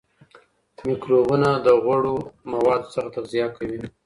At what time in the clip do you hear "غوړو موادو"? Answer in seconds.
1.83-2.91